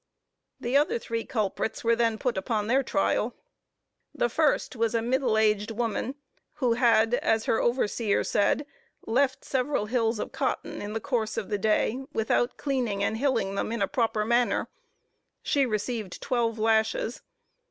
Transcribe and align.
The 0.59 0.75
other 0.75 0.97
three 0.97 1.23
culprits 1.25 1.83
were 1.83 1.95
then 1.95 2.17
put 2.17 2.35
upon 2.35 2.65
their 2.65 2.81
trial. 2.81 3.35
The 4.15 4.29
first 4.29 4.75
was 4.75 4.95
a 4.95 5.01
middle 5.03 5.37
aged 5.37 5.69
woman, 5.69 6.15
who 6.53 6.73
had, 6.73 7.13
as 7.13 7.45
her 7.45 7.61
overseer 7.61 8.23
said, 8.23 8.65
left 9.05 9.45
several 9.45 9.85
hills 9.85 10.17
of 10.17 10.31
cotton 10.31 10.81
in 10.81 10.93
the 10.93 10.99
course 10.99 11.37
of 11.37 11.49
the 11.49 11.59
day, 11.59 11.99
without 12.13 12.57
cleaning 12.57 13.03
and 13.03 13.17
hilling 13.17 13.53
them 13.53 13.71
in 13.71 13.79
a 13.83 13.87
proper 13.87 14.25
manner. 14.25 14.69
She 15.43 15.67
received 15.67 16.19
twelve 16.19 16.57
lashes. 16.57 17.21